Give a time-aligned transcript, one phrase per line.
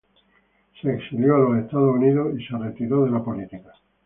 [0.81, 3.71] Se exilió a Estados Unidos y se retiró de la política.